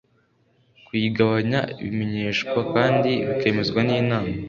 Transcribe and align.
kuyigabanya 0.85 1.59
bimenyeshwa 1.83 2.59
kandi 2.73 3.11
bikemezwa 3.27 3.79
n’inama 3.87 4.33